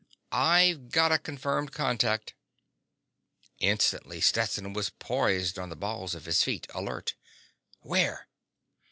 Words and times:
"I've 0.31 0.89
got 0.89 1.11
a 1.11 1.19
confirmed 1.19 1.73
contact." 1.73 2.33
Instantly, 3.59 4.19
Stetson 4.19 4.73
was 4.73 4.89
poised 4.89 5.59
on 5.59 5.69
the 5.69 5.75
balls 5.75 6.15
of 6.15 6.25
his 6.25 6.41
feet, 6.43 6.65
alert. 6.73 7.13
"Where?" 7.81 8.27